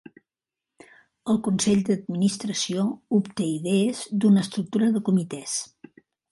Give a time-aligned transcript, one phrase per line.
[1.33, 2.87] El Consell d'Administració
[3.19, 5.59] obté idees d'una estructura de comitès.